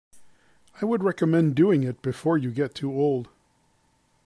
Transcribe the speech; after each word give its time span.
I 0.81 0.85
would 0.85 1.03
recommend 1.03 1.53
doing 1.53 1.83
it 1.83 2.01
before 2.01 2.35
you 2.35 2.49
get 2.49 2.73
too 2.73 2.91
old. 2.91 3.27